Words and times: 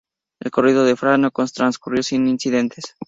El 0.39 0.45
recorrido 0.45 0.83
de 0.83 0.95
Frank 0.95 1.19
no 1.19 1.29
transcurrió 1.29 2.01
sin 2.01 2.25
incidentes. 2.25 2.95